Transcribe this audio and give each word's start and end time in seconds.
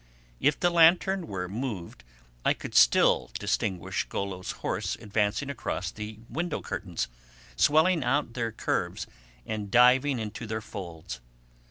If 0.39 0.59
the 0.59 0.71
lantern 0.71 1.27
were 1.27 1.47
moved 1.47 2.03
I 2.43 2.55
could 2.55 2.73
still 2.73 3.29
distinguish 3.37 4.05
Golo's 4.05 4.49
horse 4.65 4.95
advancing 4.95 5.51
across 5.51 5.91
the 5.91 6.17
window 6.27 6.59
curtains, 6.63 7.07
swelling 7.55 8.03
out 8.03 8.25
with 8.25 8.33
their 8.33 8.51
curves 8.51 9.05
and 9.45 9.69
diving 9.69 10.17
into 10.17 10.47
their 10.47 10.59
folds. 10.59 11.21